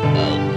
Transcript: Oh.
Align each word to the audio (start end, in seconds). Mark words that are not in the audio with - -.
Oh. 0.00 0.47